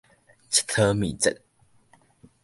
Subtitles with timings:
[0.51, 0.65] 𨑨
[0.97, 1.41] 迌物節